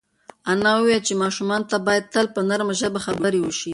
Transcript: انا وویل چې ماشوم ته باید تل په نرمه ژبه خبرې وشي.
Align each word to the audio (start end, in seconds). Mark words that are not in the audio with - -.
انا 0.51 0.71
وویل 0.77 1.01
چې 1.07 1.13
ماشوم 1.21 1.49
ته 1.69 1.77
باید 1.87 2.05
تل 2.13 2.25
په 2.35 2.39
نرمه 2.49 2.73
ژبه 2.79 2.99
خبرې 3.05 3.39
وشي. 3.41 3.69